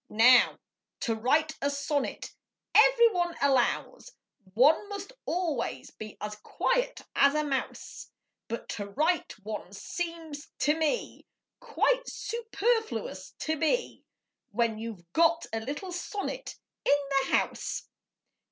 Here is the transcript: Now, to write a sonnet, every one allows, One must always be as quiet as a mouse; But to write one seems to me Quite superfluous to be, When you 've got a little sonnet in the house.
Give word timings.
Now, 0.09 0.57
to 1.01 1.13
write 1.13 1.55
a 1.61 1.69
sonnet, 1.69 2.31
every 2.73 3.11
one 3.11 3.35
allows, 3.39 4.11
One 4.55 4.89
must 4.89 5.13
always 5.27 5.91
be 5.91 6.17
as 6.19 6.37
quiet 6.37 7.03
as 7.15 7.35
a 7.35 7.43
mouse; 7.43 8.07
But 8.47 8.67
to 8.69 8.87
write 8.87 9.33
one 9.45 9.73
seems 9.73 10.47
to 10.57 10.75
me 10.75 11.27
Quite 11.59 12.07
superfluous 12.07 13.35
to 13.41 13.55
be, 13.57 14.03
When 14.49 14.79
you 14.79 14.95
've 14.95 15.13
got 15.13 15.45
a 15.53 15.59
little 15.59 15.91
sonnet 15.91 16.55
in 16.83 16.97
the 17.19 17.37
house. 17.37 17.87